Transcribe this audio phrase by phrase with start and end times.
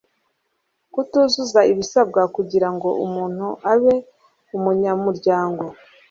[0.93, 3.95] kutuzuza ibisabwa kugira ngo umuntu abe
[4.55, 5.63] umunyamuryango